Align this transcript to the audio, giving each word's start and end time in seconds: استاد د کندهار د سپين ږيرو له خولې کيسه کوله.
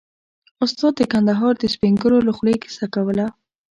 استاد 0.63 0.93
د 0.97 1.01
کندهار 1.13 1.53
د 1.57 1.63
سپين 1.73 1.93
ږيرو 2.01 2.25
له 2.27 2.31
خولې 2.37 2.55
کيسه 2.63 2.85
کوله. 2.95 3.25